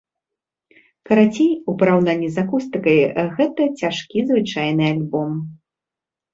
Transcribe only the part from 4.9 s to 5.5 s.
альбом.